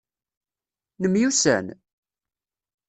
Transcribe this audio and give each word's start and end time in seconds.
Nemyussan? 1.01 1.67